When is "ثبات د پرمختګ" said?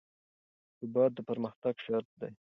0.79-1.73